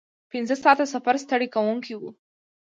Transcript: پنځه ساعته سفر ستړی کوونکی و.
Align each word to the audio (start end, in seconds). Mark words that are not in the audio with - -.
پنځه 0.31 0.55
ساعته 0.63 0.85
سفر 0.93 1.15
ستړی 1.23 1.47
کوونکی 1.55 1.93
و. 1.99 2.01